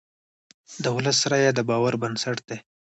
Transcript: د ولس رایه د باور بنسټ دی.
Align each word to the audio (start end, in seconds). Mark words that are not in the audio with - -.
د 0.83 0.85
ولس 0.97 1.19
رایه 1.31 1.51
د 1.55 1.59
باور 1.69 1.93
بنسټ 2.01 2.37
دی. 2.49 2.57